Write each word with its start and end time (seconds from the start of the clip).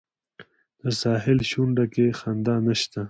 د 0.81 0.83
ساحل 1.01 1.39
شونډو 1.51 1.85
کې 1.93 2.05
خندا 2.19 2.55
نشته 2.67 2.99